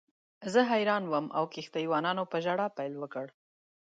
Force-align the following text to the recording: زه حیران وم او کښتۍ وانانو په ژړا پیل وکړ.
زه 0.53 0.59
حیران 0.71 1.03
وم 1.07 1.25
او 1.37 1.43
کښتۍ 1.53 1.85
وانانو 1.87 2.23
په 2.31 2.37
ژړا 2.45 2.67
پیل 2.77 2.93
وکړ. 2.97 3.25